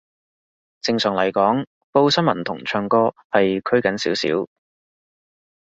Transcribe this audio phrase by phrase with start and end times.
[0.81, 4.49] 正常嚟講，報新聞同唱歌係拘謹少少